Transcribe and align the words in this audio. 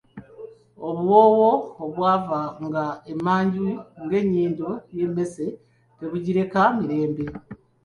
Obuwoowo 0.87 1.51
obw'ava 1.83 2.39
nga 2.65 2.85
emanju 3.11 3.63
ng'ennyindo 4.03 4.69
y'emmese 4.97 5.47
tebugireka 5.97 6.61
mirembe! 6.77 7.25